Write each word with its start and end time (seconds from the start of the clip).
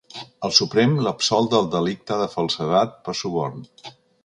El 0.47 0.53
Suprem 0.59 0.95
l’absol 1.07 1.51
del 1.51 1.69
delicte 1.77 2.19
de 2.23 2.27
falsedat 2.37 2.99
per 3.09 3.19
suborn. 3.23 3.65